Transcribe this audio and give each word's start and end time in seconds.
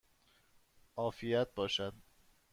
عافیت 0.97 1.53
باشد! 1.55 1.93